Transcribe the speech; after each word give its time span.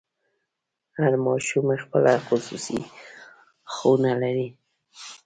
هر 0.97 1.13
ماشوم 1.25 1.67
خپله 1.83 2.13
خصوصي 2.27 2.79
خونه 3.73 4.11
لري. 4.21 4.49